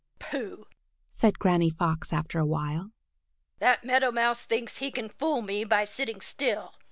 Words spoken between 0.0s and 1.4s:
"Pooh!" said